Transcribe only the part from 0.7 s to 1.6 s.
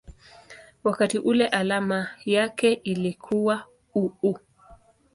wakati ule